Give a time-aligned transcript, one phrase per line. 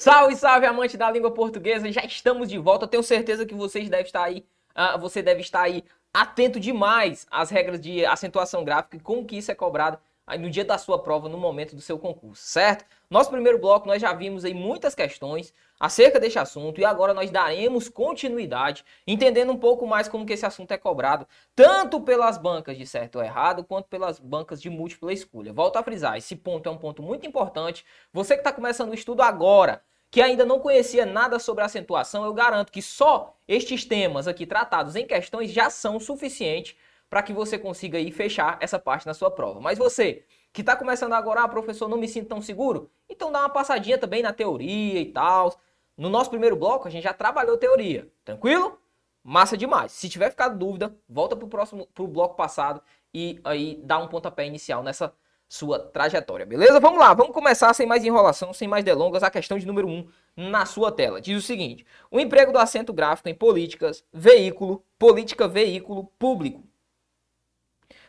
[0.00, 1.92] Salve, salve, amante da língua portuguesa!
[1.92, 2.88] Já estamos de volta.
[2.88, 7.50] Tenho certeza que vocês devem estar aí, uh, você deve estar aí atento demais às
[7.50, 9.98] regras de acentuação gráfica e como que isso é cobrado
[10.38, 12.84] no dia da sua prova, no momento do seu concurso, certo?
[13.10, 17.30] Nosso primeiro bloco nós já vimos aí muitas questões acerca deste assunto e agora nós
[17.30, 22.78] daremos continuidade, entendendo um pouco mais como que esse assunto é cobrado, tanto pelas bancas
[22.78, 25.52] de certo ou errado, quanto pelas bancas de múltipla escolha.
[25.52, 27.84] Volto a frisar, esse ponto é um ponto muito importante.
[28.12, 32.34] Você que está começando o estudo agora, que ainda não conhecia nada sobre acentuação, eu
[32.34, 36.76] garanto que só estes temas aqui tratados em questões já são suficientes
[37.08, 39.60] para que você consiga aí fechar essa parte na sua prova.
[39.60, 43.40] Mas você que está começando agora, ah, professor, não me sinto tão seguro, então dá
[43.40, 45.54] uma passadinha também na teoria e tal.
[45.96, 48.80] No nosso primeiro bloco a gente já trabalhou teoria, tranquilo?
[49.22, 49.92] Massa demais.
[49.92, 52.82] Se tiver ficado dúvida, volta para o próximo, pro bloco passado
[53.14, 55.12] e aí dá um pontapé inicial nessa
[55.50, 56.78] sua trajetória, beleza?
[56.78, 60.08] Vamos lá, vamos começar sem mais enrolação, sem mais delongas, a questão de número 1
[60.36, 61.20] um na sua tela.
[61.20, 66.62] Diz o seguinte: o emprego do acento gráfico em políticas, veículo, política, veículo, público.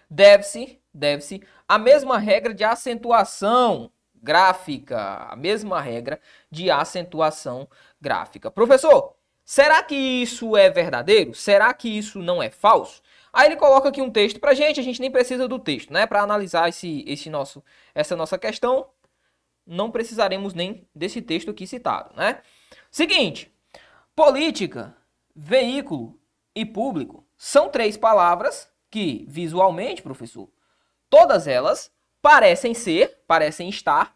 [0.08, 6.20] Deve-se, deve-se, a mesma regra de acentuação gráfica, a mesma regra
[6.52, 7.68] de acentuação
[8.00, 8.52] gráfica.
[8.52, 11.34] Professor, será que isso é verdadeiro?
[11.34, 13.02] Será que isso não é falso?
[13.34, 16.06] Aí ele coloca aqui um texto pra gente, a gente nem precisa do texto, né?
[16.06, 17.64] Para analisar esse, esse nosso,
[17.96, 18.88] essa nossa questão,
[19.66, 22.42] não precisaremos nem desse texto aqui citado, né?
[22.90, 23.52] Seguinte,
[24.16, 24.96] política,
[25.36, 26.20] veículo
[26.54, 30.50] e público são três palavras que, visualmente, professor,
[31.10, 34.16] todas elas parecem ser, parecem estar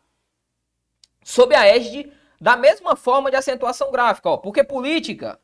[1.23, 5.39] sob a égide da mesma forma de acentuação gráfica, ó, porque política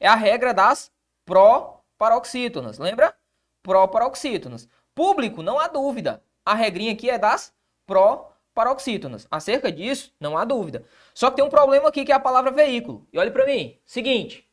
[0.00, 0.90] é a regra das
[1.24, 2.80] pró paroxítonas.
[2.80, 3.14] Lembra?
[3.62, 4.68] Pró-paroxítonas.
[4.92, 6.20] Público, não há dúvida.
[6.44, 7.54] A regrinha aqui é das
[7.86, 9.28] pró-paroxítonas.
[9.30, 10.84] Acerca disso, não há dúvida.
[11.14, 13.06] Só que tem um problema aqui que é a palavra veículo.
[13.12, 13.78] E olhe para mim.
[13.84, 14.50] Seguinte.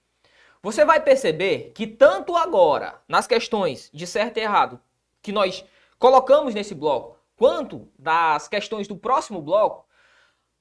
[0.62, 4.80] Você vai perceber que tanto agora, nas questões de certo e errado,
[5.20, 5.66] que nós
[5.98, 9.88] colocamos nesse bloco, quanto das questões do próximo bloco,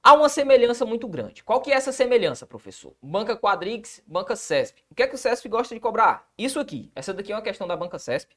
[0.09, 1.43] Há uma semelhança muito grande.
[1.43, 2.95] Qual que é essa semelhança, professor?
[2.99, 4.83] Banca Quadrix, Banca CESP.
[4.89, 6.27] O que é que o CESP gosta de cobrar?
[6.35, 6.91] Isso aqui.
[6.95, 8.35] Essa daqui é uma questão da Banca CESP.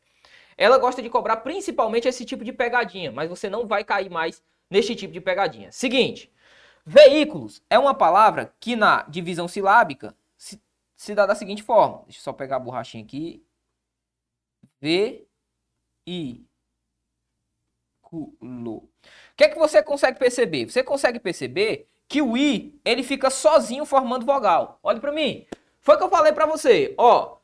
[0.58, 4.42] Ela gosta de cobrar principalmente esse tipo de pegadinha, mas você não vai cair mais
[4.70, 5.72] neste tipo de pegadinha.
[5.72, 6.30] Seguinte,
[6.84, 10.60] veículos é uma palavra que na divisão silábica se,
[10.94, 12.02] se dá da seguinte forma.
[12.04, 13.42] Deixa eu só pegar a borrachinha aqui.
[14.78, 15.26] V,
[16.06, 16.44] I,
[18.12, 18.88] O
[19.34, 20.66] que é que você consegue perceber?
[20.66, 24.78] Você consegue perceber que o i ele fica sozinho formando vogal.
[24.82, 25.46] Olhe para mim.
[25.80, 26.94] Foi o que eu falei para você.
[26.98, 27.38] Ó,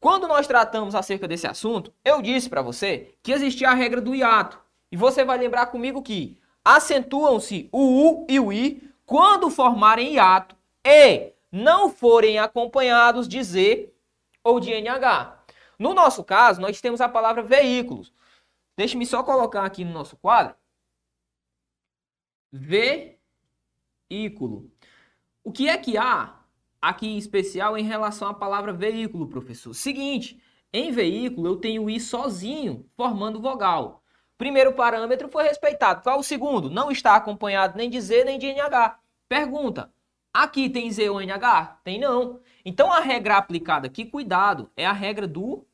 [0.00, 4.14] quando nós tratamos acerca desse assunto, eu disse para você que existia a regra do
[4.14, 4.58] hiato.
[4.90, 10.56] E você vai lembrar comigo que acentuam-se o u e o i quando formarem hiato
[10.86, 13.90] e não forem acompanhados de z
[14.42, 15.32] ou de nh.
[15.78, 18.12] No nosso caso, nós temos a palavra veículos.
[18.78, 20.54] Deixe-me só colocar aqui no nosso quadro
[24.08, 24.70] veículo.
[25.42, 26.38] O que é que há
[26.80, 29.74] aqui em especial em relação à palavra veículo, professor?
[29.74, 30.40] Seguinte,
[30.72, 34.04] em veículo eu tenho i sozinho, formando vogal.
[34.36, 36.04] Primeiro parâmetro foi respeitado.
[36.04, 36.70] Qual o segundo?
[36.70, 38.96] Não está acompanhado nem de Z nem de NH.
[39.28, 39.92] Pergunta,
[40.32, 41.80] aqui tem Z ou NH?
[41.82, 42.40] Tem não.
[42.64, 45.66] Então a regra aplicada aqui, cuidado, é a regra do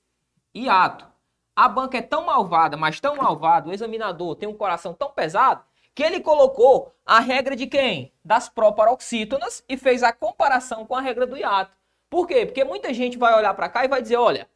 [0.55, 1.14] hiato.
[1.57, 5.63] A banca é tão malvada, mas tão malvada, o examinador tem um coração tão pesado,
[5.95, 8.13] que ele colocou a regra de quem?
[8.25, 11.77] Das proparoxítonas e fez a comparação com a regra do hiato.
[12.11, 12.45] Por quê?
[12.45, 14.49] Porque muita gente vai olhar para cá e vai dizer, olha,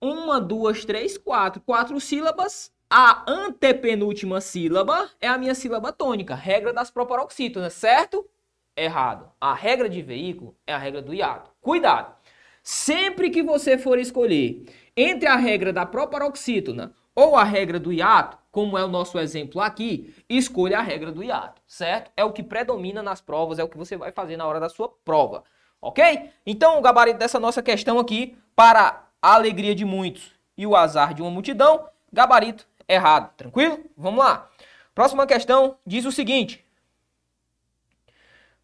[0.00, 6.72] uma, duas, três, quatro, quatro sílabas, a antepenúltima sílaba é a minha sílaba tônica, regra
[6.72, 8.28] das proparoxítonas, certo?
[8.76, 9.30] Errado.
[9.40, 11.50] A regra de veículo é a regra do hiato.
[11.60, 12.14] Cuidado!
[12.62, 14.64] Sempre que você for escolher
[14.96, 19.60] entre a regra da proparoxítona ou a regra do hiato, como é o nosso exemplo
[19.60, 22.10] aqui, escolha a regra do hiato, certo?
[22.16, 24.68] É o que predomina nas provas, é o que você vai fazer na hora da
[24.68, 25.44] sua prova,
[25.80, 26.30] ok?
[26.44, 31.14] Então, o gabarito dessa nossa questão aqui, para a alegria de muitos e o azar
[31.14, 33.80] de uma multidão, gabarito errado, tranquilo?
[33.96, 34.48] Vamos lá.
[34.94, 36.64] Próxima questão diz o seguinte.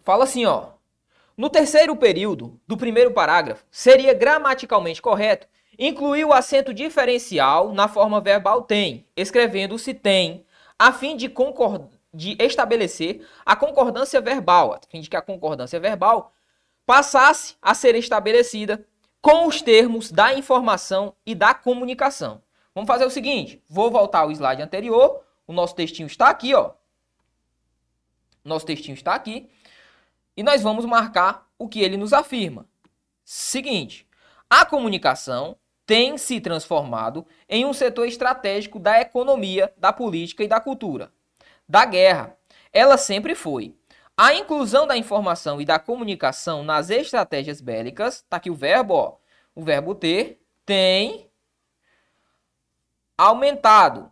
[0.03, 0.76] Fala assim, ó.
[1.37, 5.47] No terceiro período do primeiro parágrafo, seria gramaticalmente correto
[5.79, 10.47] Incluir o acento diferencial na forma verbal tem, escrevendo-se tem,
[10.79, 11.31] a fim de,
[12.15, 16.33] de estabelecer a concordância verbal, a fim de que a concordância verbal
[16.87, 18.87] passasse a ser estabelecida
[19.21, 22.41] com os termos da informação e da comunicação.
[22.75, 26.71] Vamos fazer o seguinte, vou voltar ao slide anterior, o nosso textinho está aqui, ó.
[28.43, 29.51] Nosso textinho está aqui.
[30.37, 32.67] E nós vamos marcar o que ele nos afirma.
[33.25, 34.07] Seguinte,
[34.49, 35.57] a comunicação
[35.87, 41.13] tem se transformado em um setor estratégico da economia, da política e da cultura.
[41.69, 42.37] Da guerra,
[42.73, 43.75] ela sempre foi.
[44.17, 49.17] A inclusão da informação e da comunicação nas estratégias bélicas, tá aqui o verbo, ó,
[49.55, 51.31] o verbo ter, tem
[53.17, 54.11] aumentado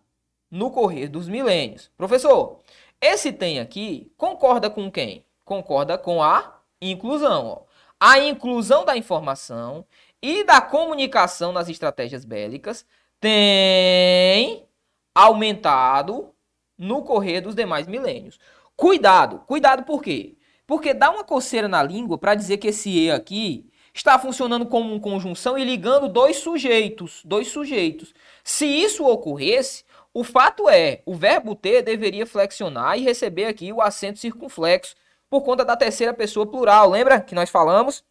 [0.50, 1.90] no correr dos milênios.
[1.96, 2.60] Professor,
[3.00, 5.24] esse tem aqui concorda com quem?
[5.44, 7.46] Concorda com a inclusão.
[7.46, 7.62] Ó.
[8.00, 9.86] A inclusão da informação
[10.22, 12.86] e da comunicação nas estratégias bélicas
[13.20, 14.66] tem
[15.14, 16.34] aumentado
[16.76, 18.38] no correr dos demais milênios.
[18.76, 20.36] Cuidado, cuidado por quê?
[20.66, 24.90] Porque dá uma coceira na língua para dizer que esse E aqui está funcionando como
[24.92, 28.12] uma conjunção e ligando dois sujeitos, dois sujeitos.
[28.42, 33.80] Se isso ocorresse, o fato é, o verbo ter deveria flexionar e receber aqui o
[33.80, 34.96] acento circunflexo
[35.28, 36.90] por conta da terceira pessoa plural.
[36.90, 38.04] Lembra que nós falamos?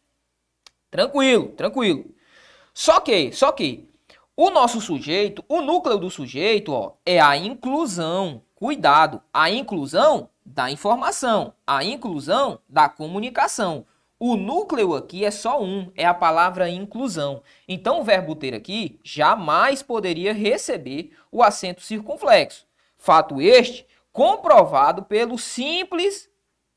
[0.90, 2.04] Tranquilo, tranquilo.
[2.72, 3.88] Só que, só que
[4.36, 8.42] o nosso sujeito, o núcleo do sujeito, ó, é a inclusão.
[8.54, 13.86] Cuidado, a inclusão da informação, a inclusão da comunicação.
[14.18, 17.42] O núcleo aqui é só um, é a palavra inclusão.
[17.68, 22.66] Então o verbo ter aqui jamais poderia receber o acento circunflexo.
[22.96, 26.30] Fato este comprovado pelo simples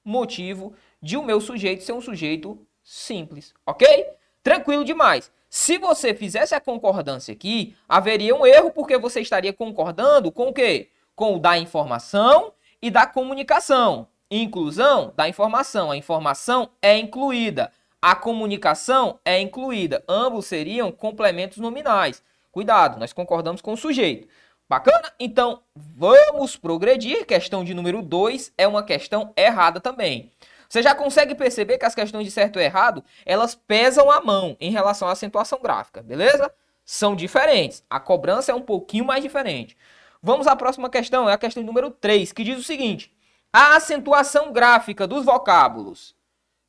[0.07, 4.07] motivo de o meu sujeito ser um sujeito simples, ok?
[4.41, 5.29] Tranquilo demais.
[5.49, 10.53] Se você fizesse a concordância aqui, haveria um erro porque você estaria concordando com o
[10.53, 10.89] quê?
[11.15, 14.07] Com o da informação e da comunicação.
[14.31, 15.91] Inclusão da informação.
[15.91, 17.71] A informação é incluída.
[18.01, 20.03] A comunicação é incluída.
[20.07, 22.23] Ambos seriam complementos nominais.
[22.51, 24.27] Cuidado, nós concordamos com o sujeito.
[24.69, 25.13] Bacana?
[25.17, 27.25] Então, vamos progredir.
[27.25, 30.29] Questão de número 2 é uma questão errada também.
[30.67, 34.57] Você já consegue perceber que as questões de certo e errado, elas pesam a mão
[34.59, 36.53] em relação à acentuação gráfica, beleza?
[36.83, 37.81] São diferentes.
[37.89, 39.77] A cobrança é um pouquinho mais diferente.
[40.21, 43.15] Vamos à próxima questão, é a questão número 3, que diz o seguinte:
[43.53, 46.13] a acentuação gráfica dos vocábulos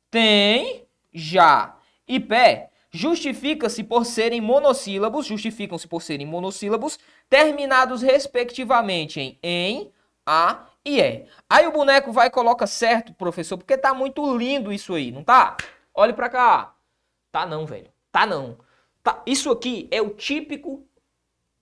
[0.09, 1.75] tem, já
[2.07, 6.97] e pé justifica-se por serem monossílabos, justificam-se por serem monossílabos,
[7.29, 9.93] terminados respectivamente em em,
[10.25, 11.27] a e é.
[11.49, 15.23] Aí o boneco vai e coloca certo, professor, porque tá muito lindo isso aí, não
[15.23, 15.57] tá?
[15.93, 16.75] Olhe para cá.
[17.31, 17.91] Tá não, velho.
[18.11, 18.57] Tá não.
[19.03, 19.21] Tá.
[19.25, 20.85] Isso aqui é o típico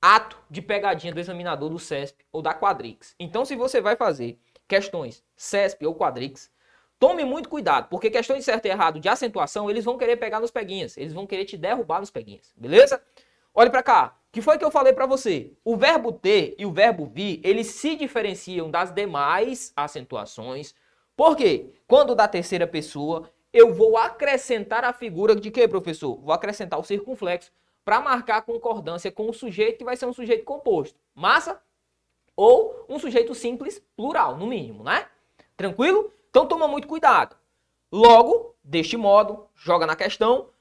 [0.02, 3.16] ato de pegadinha do examinador do CESP ou da Quadrix.
[3.20, 6.52] Então, se você vai fazer questões CESP ou Quadrix,
[7.00, 10.40] tome muito cuidado, porque questões de certo e errado de acentuação, eles vão querer pegar
[10.40, 13.02] nos peguinhas, eles vão querer te derrubar nos peguinhas, beleza?
[13.60, 14.16] Olhe para cá.
[14.32, 15.52] que foi que eu falei para você?
[15.66, 20.76] O verbo ter e o verbo vir, eles se diferenciam das demais acentuações.
[21.16, 21.74] Por quê?
[21.88, 26.22] Quando da terceira pessoa, eu vou acrescentar a figura de que, professor?
[26.22, 27.52] Vou acrescentar o circunflexo
[27.84, 31.00] para marcar a concordância com o sujeito que vai ser um sujeito composto.
[31.16, 31.60] Massa?
[32.36, 35.08] Ou um sujeito simples, plural, no mínimo, né?
[35.56, 36.14] Tranquilo?
[36.30, 37.36] Então toma muito cuidado.
[37.92, 40.52] Logo, deste modo, joga na questão.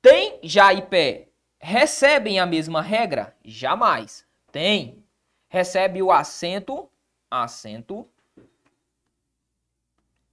[0.00, 1.29] Tem já e pé
[1.60, 3.36] recebem a mesma regra?
[3.44, 4.26] Jamais.
[4.50, 5.04] Tem.
[5.48, 6.90] Recebe o acento,
[7.30, 8.08] acento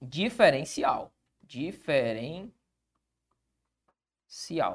[0.00, 1.12] diferencial.
[1.42, 2.50] Diferencial,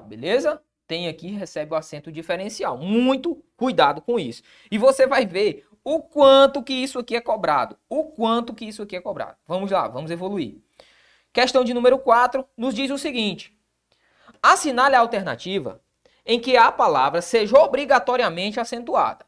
[0.06, 0.62] beleza?
[0.88, 2.78] tem aqui recebe o acento diferencial.
[2.78, 4.44] Muito cuidado com isso.
[4.70, 7.78] E você vai ver o quanto que isso aqui é cobrado.
[7.90, 9.38] O quanto que isso aqui é cobrado.
[9.48, 10.58] Vamos lá, vamos evoluir.
[11.32, 13.58] Questão de número 4 nos diz o seguinte:
[14.42, 15.82] assinale a alternativa
[16.26, 19.26] em que a palavra seja obrigatoriamente acentuada.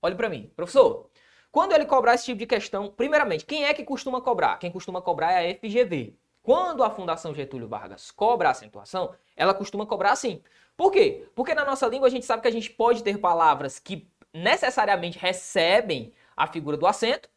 [0.00, 1.08] Olhe para mim, professor.
[1.50, 4.58] Quando ele cobrar esse tipo de questão, primeiramente, quem é que costuma cobrar?
[4.58, 6.16] Quem costuma cobrar é a FGV.
[6.42, 10.42] Quando a Fundação Getúlio Vargas cobra a acentuação, ela costuma cobrar assim.
[10.76, 11.28] Por quê?
[11.34, 15.18] Porque na nossa língua a gente sabe que a gente pode ter palavras que necessariamente
[15.18, 17.28] recebem a figura do acento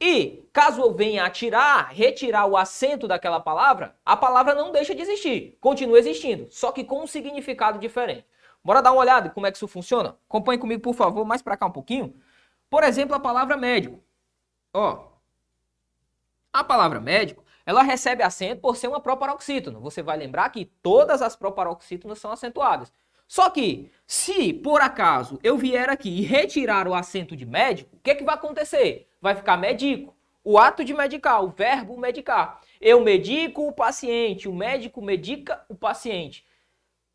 [0.00, 4.94] e caso eu venha a tirar, retirar o acento daquela palavra, a palavra não deixa
[4.94, 8.26] de existir, continua existindo, só que com um significado diferente.
[8.64, 10.16] Bora dar uma olhada como é que isso funciona?
[10.28, 12.14] Acompanhe comigo, por favor, mais para cá um pouquinho.
[12.70, 14.00] Por exemplo, a palavra médico.
[14.72, 15.12] Ó,
[16.52, 19.78] a palavra médico, ela recebe acento por ser uma proparoxítona.
[19.78, 22.92] Você vai lembrar que todas as proparoxítonas são acentuadas.
[23.26, 28.00] Só que, se por acaso eu vier aqui e retirar o acento de médico, o
[28.00, 29.08] que, é que vai acontecer?
[29.20, 30.14] Vai ficar medico.
[30.44, 32.60] O ato de medicar, o verbo medicar.
[32.80, 36.44] Eu medico o paciente, o médico medica o paciente.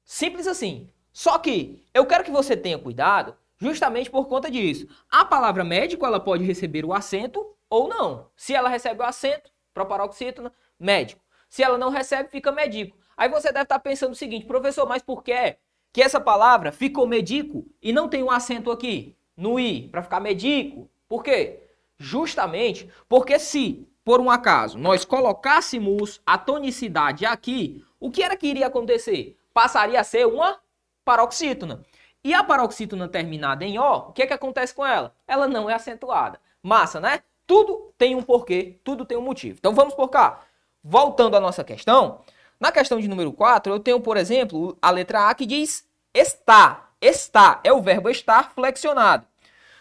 [0.03, 0.89] Simples assim.
[1.17, 4.87] Só que eu quero que você tenha cuidado justamente por conta disso.
[5.09, 8.27] A palavra médico ela pode receber o acento ou não.
[8.35, 11.19] Se ela recebe o acento, proparoxítona, médico.
[11.49, 12.95] Se ela não recebe, fica medico.
[13.17, 15.57] Aí você deve estar pensando o seguinte, professor, mas por que
[15.91, 20.19] que essa palavra ficou medico e não tem um acento aqui no i para ficar
[20.19, 20.87] medico?
[21.09, 21.63] Por quê?
[21.97, 28.45] Justamente porque se, por um acaso, nós colocássemos a tonicidade aqui, o que era que
[28.45, 29.35] iria acontecer?
[29.51, 30.59] Passaria a ser uma
[31.07, 31.85] paroxítona.
[32.21, 35.15] E a paroxítona terminada em O, o que é que acontece com ela?
[35.25, 36.37] Ela não é acentuada.
[36.61, 37.23] Massa, né?
[37.45, 39.55] Tudo tem um porquê, tudo tem um motivo.
[39.57, 40.41] Então vamos por cá.
[40.83, 42.19] Voltando à nossa questão,
[42.59, 46.89] na questão de número 4, eu tenho, por exemplo, a letra A que diz está.
[46.99, 49.25] Está é o verbo estar flexionado.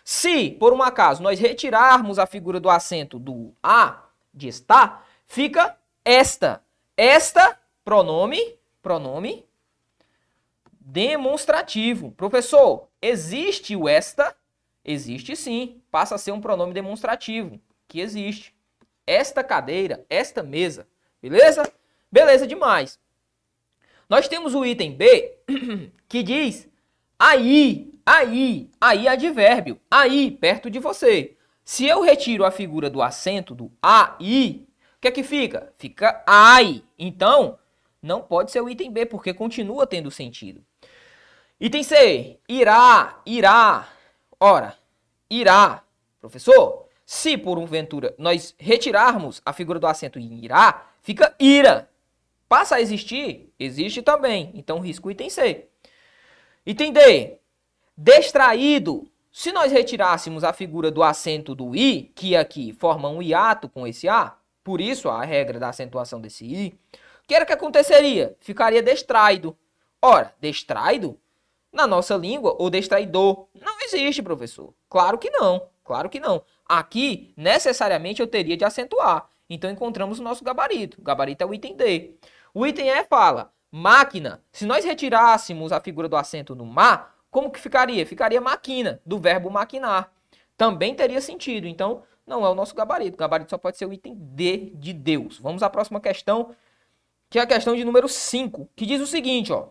[0.04, 5.76] Se, por um acaso, nós retirarmos a figura do acento do A, de está, fica
[6.04, 6.62] esta.
[6.96, 8.38] Esta, pronome,
[8.80, 9.44] pronome
[10.86, 12.12] demonstrativo.
[12.12, 14.36] Professor, existe o esta?
[14.84, 15.82] Existe sim.
[15.90, 18.54] Passa a ser um pronome demonstrativo, que existe.
[19.04, 20.86] Esta cadeira, esta mesa.
[21.20, 21.70] Beleza?
[22.10, 23.00] Beleza demais.
[24.08, 25.34] Nós temos o item B,
[26.08, 26.68] que diz
[27.18, 31.36] aí, aí, aí advérbio, aí, perto de você.
[31.64, 35.72] Se eu retiro a figura do acento do aí, o que é que fica?
[35.76, 36.84] Fica ai.
[36.96, 37.58] Então,
[38.00, 40.64] não pode ser o item B, porque continua tendo sentido.
[41.58, 43.88] Item C, irá, irá.
[44.38, 44.76] Ora,
[45.30, 45.82] irá.
[46.20, 51.88] Professor, se por um ventura nós retirarmos a figura do acento em irá, fica ira.
[52.46, 53.52] Passa a existir?
[53.58, 54.50] Existe também.
[54.54, 55.66] Então, risco item C.
[56.66, 57.38] Item D.
[57.96, 59.10] Distraído.
[59.32, 63.86] Se nós retirássemos a figura do acento do i, que aqui forma um hiato com
[63.86, 66.78] esse a, por isso a regra da acentuação desse i,
[67.24, 68.36] o que era que aconteceria?
[68.40, 69.56] Ficaria distraído.
[70.00, 71.18] Ora, distraído,
[71.76, 74.74] na nossa língua, o distraidor não existe, professor.
[74.88, 75.68] Claro que não.
[75.84, 76.42] Claro que não.
[76.68, 79.28] Aqui, necessariamente, eu teria de acentuar.
[79.48, 81.00] Então, encontramos o nosso gabarito.
[81.00, 82.16] O gabarito é o item D.
[82.52, 84.42] O item E fala máquina.
[84.50, 88.06] Se nós retirássemos a figura do acento no ma, como que ficaria?
[88.06, 90.10] Ficaria máquina, do verbo maquinar.
[90.56, 91.68] Também teria sentido.
[91.68, 93.14] Então, não é o nosso gabarito.
[93.14, 95.38] O gabarito só pode ser o item D de Deus.
[95.38, 96.56] Vamos à próxima questão,
[97.28, 99.68] que é a questão de número 5, que diz o seguinte, ó.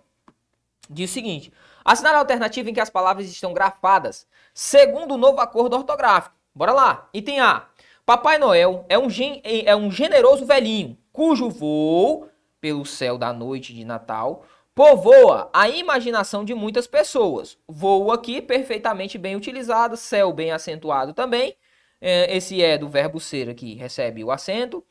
[0.89, 1.51] Diz o seguinte:
[1.86, 6.36] assinale a alternativa em que as palavras estão grafadas, segundo o novo acordo ortográfico.
[6.54, 7.08] Bora lá.
[7.13, 7.68] Item A.
[8.06, 12.30] Papai Noel é um, gen é um generoso velhinho, cujo voo
[12.62, 17.58] pelo céu da noite de Natal, povoa a imaginação de muitas pessoas.
[17.68, 21.56] Voo aqui perfeitamente bem utilizado, céu bem acentuado também.
[22.01, 24.84] É, esse é do verbo ser aqui, recebe o acento.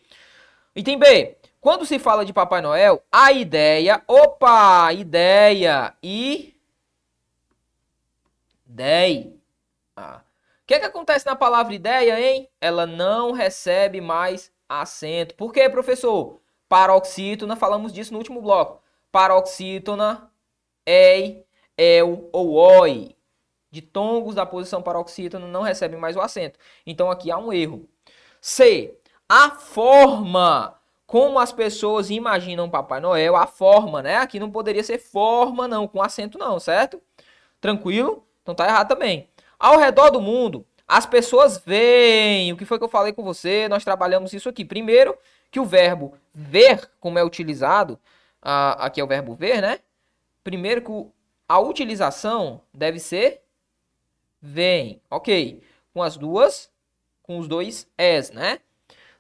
[0.75, 1.37] Item B.
[1.61, 6.54] Quando se fala de Papai Noel, a ideia, opa, ideia e
[8.75, 9.41] dei.
[9.97, 10.21] Ah.
[10.63, 12.49] O que, é que acontece na palavra ideia, hein?
[12.61, 15.35] Ela não recebe mais acento.
[15.35, 16.41] Por quê, professor?
[16.75, 18.83] paroxítona, falamos disso no último bloco.
[19.13, 20.29] Paroxítona,
[20.85, 21.47] ei,
[21.79, 23.15] el ou oi.
[23.71, 26.59] De tongos da posição paroxítona não recebe mais o acento.
[26.85, 27.89] Então aqui há um erro.
[28.41, 28.99] C.
[29.29, 30.77] A forma
[31.07, 34.17] como as pessoas imaginam Papai Noel, a forma, né?
[34.17, 37.01] Aqui não poderia ser forma não, com acento não, certo?
[37.61, 38.27] Tranquilo?
[38.45, 39.29] Então tá errado também.
[39.59, 42.53] Ao redor do mundo, as pessoas veem.
[42.53, 43.67] O que foi que eu falei com você?
[43.69, 44.65] Nós trabalhamos isso aqui.
[44.65, 45.17] Primeiro,
[45.51, 47.95] que o verbo ver, como é utilizado,
[48.43, 49.81] uh, aqui é o verbo ver, né?
[50.43, 51.11] Primeiro que
[51.49, 53.41] a utilização deve ser
[54.41, 55.63] vem, ok?
[55.95, 56.71] Com as duas,
[57.23, 58.61] com os dois es, né?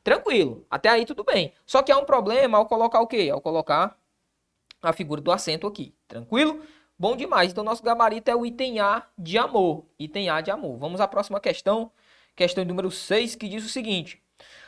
[0.02, 1.54] Tranquilo, até aí tudo bem.
[1.64, 3.30] Só que há um problema ao colocar o quê?
[3.32, 3.96] Ao colocar
[4.82, 6.62] a figura do acento aqui, tranquilo?
[6.96, 10.78] Bom demais, então nosso gabarito é o item A de amor, item A de amor.
[10.78, 11.90] Vamos à próxima questão,
[12.36, 14.22] questão número 6, que diz o seguinte.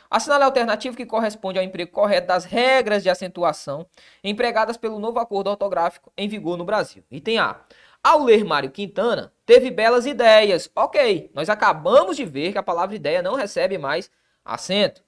[0.09, 3.87] Assinale a alternativa que corresponde ao emprego correto das regras de acentuação
[4.21, 7.01] empregadas pelo novo acordo ortográfico em vigor no Brasil.
[7.09, 7.61] Item A.
[8.03, 10.69] Ao ler Mário Quintana, teve belas ideias.
[10.75, 14.11] Ok, nós acabamos de ver que a palavra ideia não recebe mais
[14.43, 15.01] acento.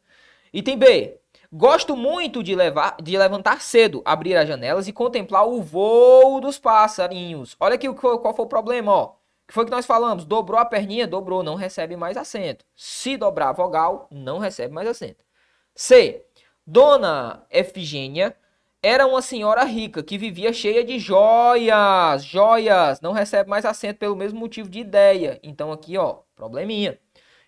[0.54, 1.19] Item B.
[1.52, 6.60] Gosto muito de, levar, de levantar cedo, abrir as janelas e contemplar o voo dos
[6.60, 7.56] passarinhos.
[7.60, 10.26] Olha aqui qual foi o problema, ó que foi que nós falamos?
[10.26, 12.64] Dobrou a perninha, dobrou, não recebe mais acento.
[12.76, 15.26] Se dobrar a vogal, não recebe mais acento.
[15.74, 16.24] C.
[16.68, 18.38] Dona Efigênia
[18.82, 22.24] era uma senhora rica que vivia cheia de joias.
[22.24, 23.02] Joias.
[23.02, 25.40] Não recebe mais acento pelo mesmo motivo de ideia.
[25.42, 27.00] Então aqui, ó, probleminha.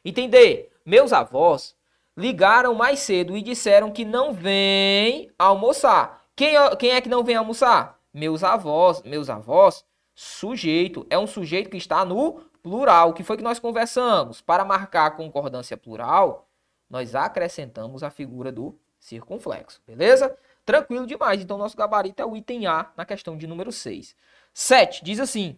[0.03, 0.71] Entender?
[0.83, 1.75] Meus avós
[2.21, 6.23] ligaram mais cedo e disseram que não vem almoçar.
[6.35, 7.99] Quem, quem é que não vem almoçar?
[8.13, 9.01] Meus avós.
[9.01, 11.05] Meus avós sujeito.
[11.09, 13.09] É um sujeito que está no plural.
[13.09, 14.39] O que foi que nós conversamos?
[14.39, 16.47] Para marcar a concordância plural,
[16.87, 20.37] nós acrescentamos a figura do circunflexo, beleza?
[20.63, 21.41] Tranquilo demais.
[21.41, 24.15] Então, nosso gabarito é o item A na questão de número 6.
[24.53, 25.03] 7.
[25.03, 25.57] Diz assim.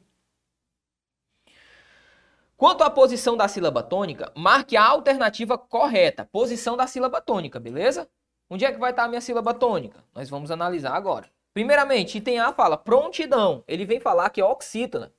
[2.55, 6.29] Quanto à posição da sílaba tônica, marque a alternativa correta.
[6.31, 8.09] Posição da sílaba tônica, beleza?
[8.49, 10.03] Onde é que vai estar a minha sílaba tônica?
[10.13, 11.29] Nós vamos analisar agora.
[11.53, 13.63] Primeiramente, item A fala prontidão.
[13.67, 15.11] Ele vem falar que é oxítona.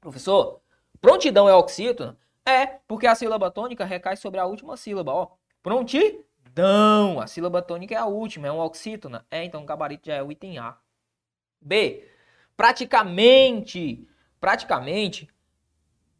[0.00, 0.60] Professor,
[1.00, 2.16] prontidão é oxítona?
[2.44, 5.28] É, porque a sílaba tônica recai sobre a última sílaba, ó.
[5.62, 7.20] Prontidão.
[7.20, 9.26] A sílaba tônica é a última, é um oxítona.
[9.30, 10.76] É, então o gabarito já é o item A.
[11.60, 12.08] B.
[12.56, 14.06] Praticamente.
[14.40, 15.28] Praticamente,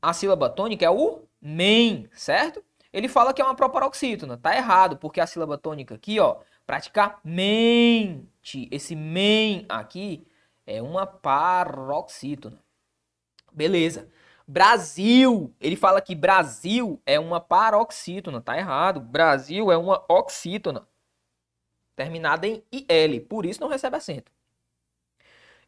[0.00, 2.64] a sílaba tônica é o men, certo?
[2.92, 4.37] Ele fala que é uma proparoxítona.
[4.37, 8.26] Tá errado, porque a sílaba tônica aqui, ó, praticamente,
[8.70, 10.26] esse men aqui
[10.66, 12.58] é uma paroxítona.
[13.52, 14.08] Beleza.
[14.49, 19.00] Brasil, ele fala que Brasil é uma paroxítona, tá errado.
[19.00, 20.87] Brasil é uma oxítona,
[21.96, 24.30] terminada em IL, por isso não recebe acento.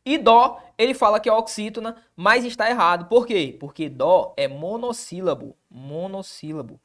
[0.09, 3.11] E Dó, ele fala que é oxítona, mas está errado.
[3.11, 3.55] Por quê?
[3.61, 6.81] Porque Dó é monossílabo, monossílabo,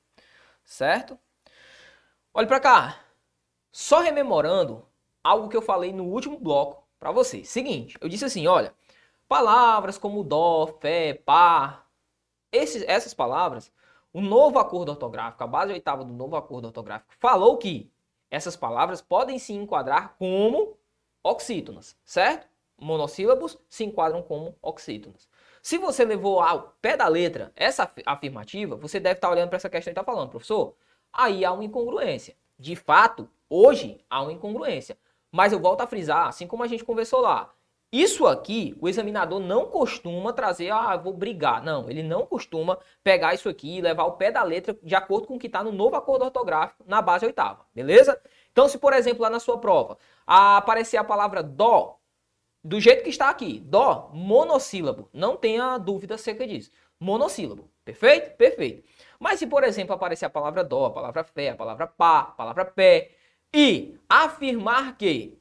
[0.62, 1.18] certo?
[2.34, 3.00] Olha para cá.
[3.72, 4.86] Só rememorando
[5.24, 7.48] algo que eu falei no último bloco para vocês.
[7.48, 8.75] Seguinte, eu disse assim, olha,
[9.25, 11.86] palavras como dó, fé, pá,
[12.51, 13.72] esses, essas palavras,
[14.12, 17.89] o novo acordo ortográfico, a base oitava do novo acordo ortográfico, falou que
[18.30, 20.77] essas palavras podem se enquadrar como
[21.24, 22.51] oxítonas, certo?
[22.83, 25.27] Monossílabos se enquadram como oxítonas.
[25.61, 29.69] Se você levou ao pé da letra essa afirmativa, você deve estar olhando para essa
[29.69, 30.75] questão e estar falando, professor,
[31.11, 32.35] aí há uma incongruência.
[32.59, 34.97] De fato, hoje há uma incongruência.
[35.31, 37.53] Mas eu volto a frisar, assim como a gente conversou lá,
[37.93, 41.63] isso aqui, o examinador não costuma trazer, ah, vou brigar.
[41.63, 45.27] Não, ele não costuma pegar isso aqui e levar o pé da letra de acordo
[45.27, 48.19] com o que está no novo acordo ortográfico na base oitava, beleza?
[48.51, 52.00] Então, se por exemplo lá na sua prova aparecer a palavra dó,
[52.63, 56.71] do jeito que está aqui, dó, monossílabo, não tenha dúvida acerca disso.
[56.99, 58.37] Monossílabo, perfeito?
[58.37, 58.87] Perfeito.
[59.19, 62.23] Mas se por exemplo aparecer a palavra dó, a palavra fé, a palavra pá, a
[62.25, 63.11] palavra pé,
[63.53, 65.37] e afirmar que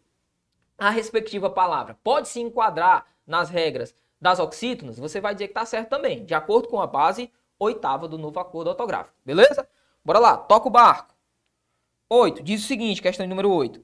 [0.76, 5.64] a respectiva palavra pode se enquadrar nas regras das oxítonas, você vai dizer que está
[5.64, 9.16] certo também, de acordo com a base oitava do novo acordo ortográfico.
[9.24, 9.68] Beleza?
[10.04, 11.14] Bora lá, toca o barco.
[12.08, 12.42] 8.
[12.42, 13.82] Diz o seguinte, questão número 8.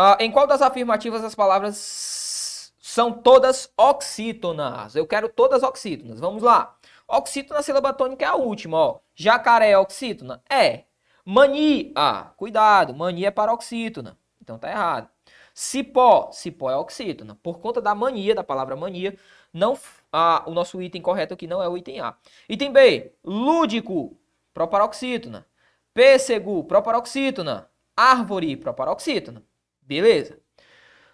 [0.00, 4.94] Ah, em qual das afirmativas as palavras são todas oxítonas?
[4.94, 6.20] Eu quero todas oxítonas.
[6.20, 6.76] Vamos lá.
[7.08, 9.00] Oxítona sílaba tônica é a última, ó.
[9.12, 10.40] Jacaré é oxítona?
[10.48, 10.84] É.
[11.24, 14.16] Mania, cuidado, mania é paroxítona.
[14.40, 15.08] Então tá errado.
[15.52, 17.36] Cipó, cipó é oxítona.
[17.42, 19.18] Por conta da mania, da palavra mania,
[19.52, 19.76] não,
[20.12, 22.16] ah, o nosso item correto aqui não é o item A.
[22.48, 24.16] Item B, lúdico,
[24.54, 25.44] proparoxítona.
[25.92, 27.68] Pêssego, proparoxítona.
[27.96, 29.42] Árvore, proparoxítona.
[29.88, 30.38] Beleza.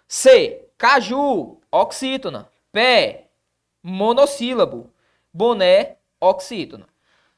[0.05, 2.49] C, caju, oxítona.
[2.73, 3.29] Pé,
[3.81, 4.91] monossílabo.
[5.33, 6.85] Boné, oxítona.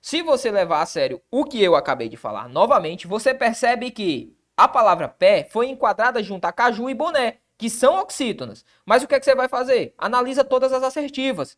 [0.01, 4.35] Se você levar a sério o que eu acabei de falar novamente, você percebe que
[4.55, 8.65] a palavra pé foi enquadrada junto a caju e boné, que são oxítonas.
[8.83, 9.93] Mas o que, é que você vai fazer?
[9.95, 11.55] Analisa todas as assertivas.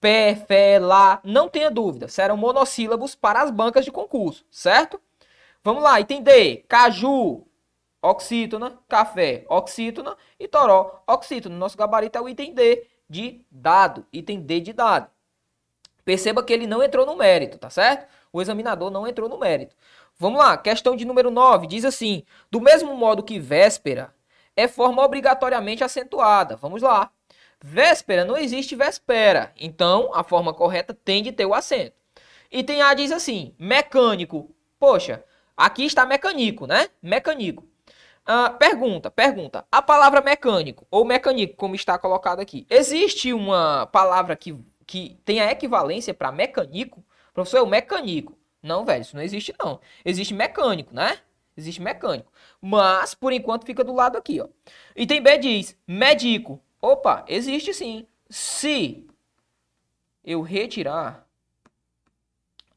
[0.00, 4.98] Pé, fé, lá, não tenha dúvida, serão monossílabos para as bancas de concurso, certo?
[5.62, 7.46] Vamos lá, item D, caju,
[8.02, 11.56] oxítona, café, oxítona e toró, oxítona.
[11.56, 15.10] Nosso gabarito é o item D de dado, item D de dado.
[16.04, 18.08] Perceba que ele não entrou no mérito, tá certo?
[18.32, 19.76] O examinador não entrou no mérito.
[20.18, 24.14] Vamos lá, questão de número 9, diz assim: do mesmo modo que véspera
[24.56, 26.56] é forma obrigatoriamente acentuada.
[26.56, 27.10] Vamos lá.
[27.62, 31.96] Véspera não existe véspera, então a forma correta tem de ter o acento.
[32.50, 34.54] Item A diz assim: mecânico.
[34.78, 35.24] Poxa,
[35.56, 36.88] aqui está mecânico, né?
[37.02, 37.69] Mecânico.
[38.30, 39.66] Uh, pergunta, pergunta.
[39.72, 45.40] A palavra mecânico ou mecânico, como está colocado aqui, existe uma palavra que, que tem
[45.40, 47.04] a equivalência para mecânico?
[47.34, 48.38] Professor, é o mecânico.
[48.62, 49.80] Não, velho, isso não existe não.
[50.04, 51.18] Existe mecânico, né?
[51.56, 52.30] Existe mecânico.
[52.60, 54.46] Mas, por enquanto, fica do lado aqui, ó.
[54.94, 56.62] Item B diz, médico.
[56.80, 58.06] Opa, existe sim.
[58.28, 59.08] Se
[60.24, 61.26] eu retirar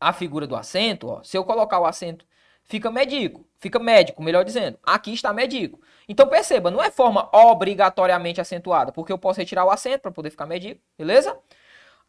[0.01, 2.25] a figura do acento, ó, se eu colocar o acento,
[2.63, 3.45] fica médico.
[3.57, 4.77] Fica médico, melhor dizendo.
[4.83, 5.79] Aqui está médico.
[6.07, 10.29] Então, perceba, não é forma obrigatoriamente acentuada, porque eu posso retirar o acento para poder
[10.29, 11.37] ficar médico, beleza?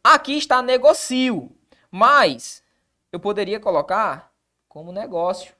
[0.02, 1.50] Aqui está negocio.
[1.90, 2.62] Mas
[3.12, 4.32] eu poderia colocar
[4.68, 5.54] como negócio,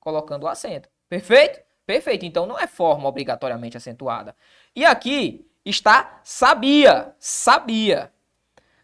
[0.00, 0.88] colocando o acento.
[1.08, 1.60] Perfeito?
[1.84, 2.24] Perfeito.
[2.24, 4.34] Então não é forma obrigatoriamente acentuada.
[4.74, 7.14] E aqui está sabia.
[7.18, 8.10] Sabia.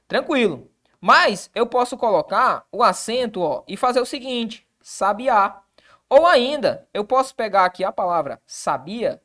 [0.06, 0.70] Tranquilo.
[1.00, 5.62] Mas eu posso colocar o acento ó, e fazer o seguinte: sabiá.
[6.08, 9.22] Ou ainda, eu posso pegar aqui a palavra sabia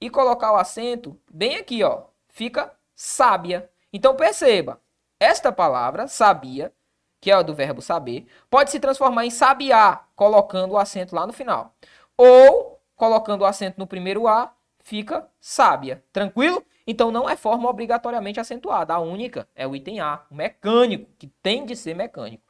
[0.00, 2.04] e colocar o acento bem aqui, ó.
[2.28, 3.70] Fica sábia.
[3.92, 4.80] Então perceba,
[5.18, 6.72] esta palavra, sabia,
[7.20, 11.32] que é do verbo saber, pode se transformar em sabiá, colocando o acento lá no
[11.32, 11.74] final.
[12.16, 16.04] Ou, colocando o acento no primeiro A, fica sábia.
[16.12, 16.64] Tranquilo?
[16.86, 18.94] Então não é forma obrigatoriamente acentuada.
[18.94, 22.44] A única é o item A, o mecânico, que tem de ser mecânico.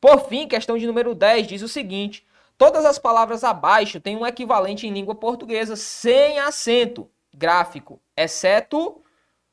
[0.00, 4.26] Por fim, questão de número 10 diz o seguinte: todas as palavras abaixo têm um
[4.26, 9.02] equivalente em língua portuguesa sem acento gráfico, exceto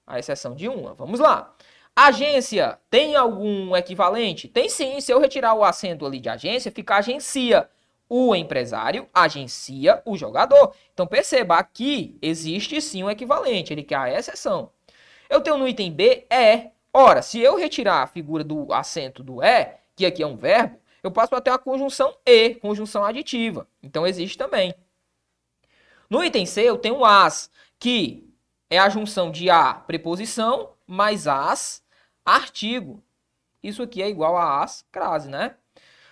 [0.05, 0.93] a exceção de uma.
[0.93, 1.53] Vamos lá.
[1.95, 4.47] Agência tem algum equivalente?
[4.47, 4.99] Tem sim.
[4.99, 7.69] Se eu retirar o acento ali de agência, fica agencia.
[8.09, 10.75] O empresário agencia o jogador.
[10.93, 14.71] Então perceba, aqui existe sim um equivalente, ele quer a exceção.
[15.29, 16.71] Eu tenho no item B é.
[16.91, 20.77] Ora, se eu retirar a figura do acento do é, que aqui é um verbo,
[21.01, 23.67] eu passo para ter a conjunção e, conjunção aditiva.
[23.81, 24.73] Então existe também.
[26.09, 28.29] No item C eu tenho as, que
[28.69, 31.83] é a junção de a, preposição, mais as,
[32.25, 33.03] artigo.
[33.61, 35.55] Isso aqui é igual a as, crase, né?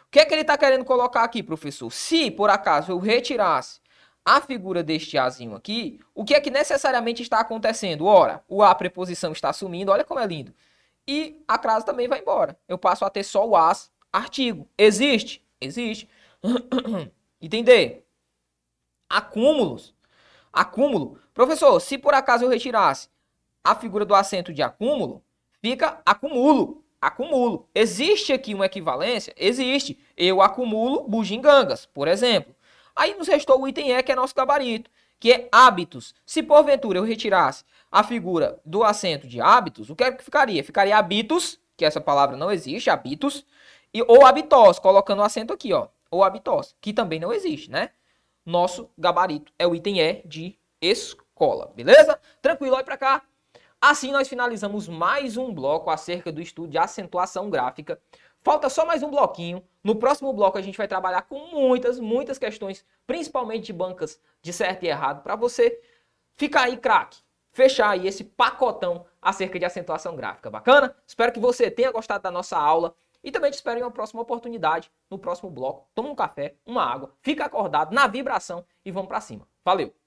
[0.08, 1.90] O que é que ele está querendo colocar aqui, professor?
[1.92, 3.80] Se, por acaso, eu retirasse
[4.26, 8.06] a figura deste azinho aqui, o que é que necessariamente está acontecendo?
[8.06, 10.54] Ora, o a preposição está sumindo, olha como é lindo.
[11.14, 12.58] E a crase também vai embora.
[12.70, 14.66] Eu passo a ter só o as, artigo.
[14.78, 15.46] Existe?
[15.60, 16.08] Existe.
[17.42, 18.08] Entender?
[19.10, 19.94] Acúmulos.
[20.54, 21.20] Acúmulo.
[21.34, 23.10] Professor, se por acaso eu retirasse
[23.62, 25.22] a figura do acento de acúmulo,
[25.62, 26.82] fica acumulo.
[27.02, 27.68] Acumulo.
[27.76, 29.34] Existe aqui uma equivalência?
[29.36, 30.00] Existe.
[30.16, 32.56] Eu acumulo bugigangas, por exemplo.
[32.96, 36.16] Aí nos restou o item E, que é nosso gabarito, que é hábitos.
[36.26, 40.64] Se porventura eu retirasse a figura do acento de hábitos, o que é que ficaria?
[40.64, 43.46] Ficaria habitos, que essa palavra não existe, habitos,
[43.94, 45.90] e, ou habitós, colocando o acento aqui, ó.
[46.10, 47.90] Ou habitós, que também não existe, né?
[48.46, 52.20] Nosso gabarito é o item E de escola, beleza?
[52.42, 53.24] Tranquilo, olha pra cá.
[53.80, 58.00] Assim nós finalizamos mais um bloco acerca do estudo de acentuação gráfica.
[58.44, 59.64] Falta só mais um bloquinho.
[59.84, 64.54] No próximo bloco a gente vai trabalhar com muitas, muitas questões, principalmente de bancas de
[64.54, 65.82] certo e errado, para você
[66.36, 67.20] ficar aí craque,
[67.52, 70.50] fechar aí esse pacotão acerca de acentuação gráfica.
[70.50, 70.96] Bacana?
[71.06, 74.22] Espero que você tenha gostado da nossa aula e também te espero em uma próxima
[74.22, 75.88] oportunidade, no próximo bloco.
[75.94, 79.48] Toma um café, uma água, fica acordado na vibração e vamos para cima.
[79.64, 80.01] Valeu!